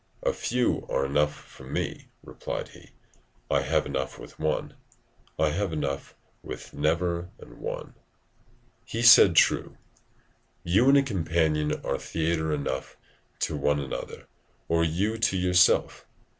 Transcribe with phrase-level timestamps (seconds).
[0.23, 2.89] 'A few are enough for me,' replied he;
[3.51, 4.73] 'I have enough with one;
[5.37, 9.77] I have enough with never an one.' [Seneca, Ep., 7.] He said true;
[10.63, 12.97] you and a companion are theatre enough
[13.41, 14.25] to one another,
[14.67, 16.07] or you to yourself.